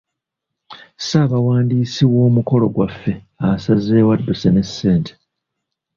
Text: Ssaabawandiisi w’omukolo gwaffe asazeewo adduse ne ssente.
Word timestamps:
Ssaabawandiisi 0.99 2.03
w’omukolo 2.13 2.65
gwaffe 2.75 3.13
asazeewo 3.49 4.09
adduse 4.15 4.47
ne 4.51 4.63
ssente. 4.67 5.11